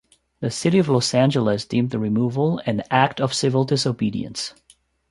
The 0.39 0.49
City 0.49 0.79
of 0.79 0.89
Los 0.89 1.13
Angeles 1.13 1.63
deemed 1.65 1.91
the 1.91 1.99
removal 1.99 2.59
an 2.65 2.81
act 2.89 3.21
of 3.21 3.35
civil 3.35 3.65
disobedience. 3.65 4.51